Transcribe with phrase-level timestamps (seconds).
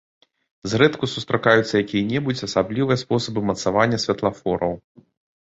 [0.71, 4.73] Зрэдку сустракаюцца і якія-небудзь асаблівыя спосабы мацавання святлафораў.